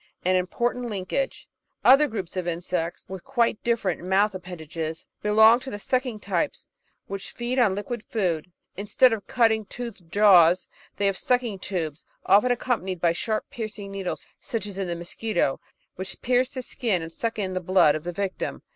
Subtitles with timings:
[0.25, 1.47] An Important Linkage
[1.85, 6.65] Other groups of Insects, with quite diflFerent mouth ap pendages, belong to the sucking types,
[7.05, 8.51] which feed on liquid food.
[8.75, 10.67] Instead of cutting, toothed jaws,
[10.97, 15.59] they have sucking tubes, often accompanied by sharp piercing needles as in the Mosquito,
[15.97, 18.63] which pierce the skin and suck in the blood of the victim.